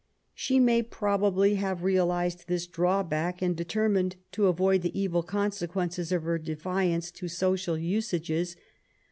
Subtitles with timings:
[0.33, 6.23] She may probably have realized this drawback and determined to avoid the evil consequences of
[6.23, 8.55] her de fiance to social usages.